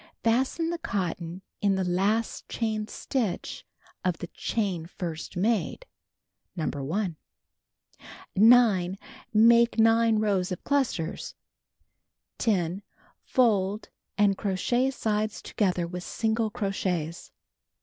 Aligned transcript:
Fasten 0.23 0.71
the 0.71 0.79
cotton 0.79 1.43
in 1.61 1.75
the 1.75 1.83
last 1.83 2.49
chain 2.49 2.87
stitch 2.87 3.67
of 4.03 4.17
the 4.17 4.25
chain 4.25 4.87
first 4.87 5.37
made. 5.37 5.85
(See 6.55 6.65
No. 6.65 6.83
1.) 6.83 7.17
9. 8.35 8.97
Make 9.31 9.77
9 9.77 10.17
rows 10.17 10.51
of 10.51 10.63
clusters. 10.63 11.35
10. 12.39 12.81
Fold, 13.21 13.89
and 14.17 14.35
crochet 14.35 14.89
sides 14.89 15.39
together 15.39 15.85
with 15.85 16.01
single 16.03 16.49
crochets. 16.49 17.31